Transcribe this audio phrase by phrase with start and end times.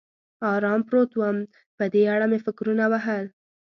[0.53, 1.37] ارام پروت ووم،
[1.77, 3.25] په دې اړه مې فکرونه وهل.